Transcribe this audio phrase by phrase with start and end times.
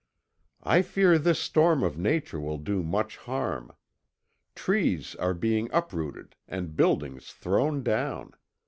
[0.63, 3.71] "I fear this storm of Nature will do much harm.
[4.55, 8.33] Trees are being uprooted and buildings thrown down.